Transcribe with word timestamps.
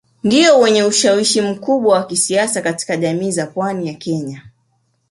Ndio 0.23 0.59
wenye 0.59 0.83
ushawishi 0.83 1.41
mkubwa 1.41 1.93
wa 1.97 2.05
kisiasa 2.07 2.61
katika 2.61 2.97
jamii 2.97 3.31
za 3.31 3.47
pwani 3.47 3.87
ya 3.87 3.93
Kenya 3.93 4.41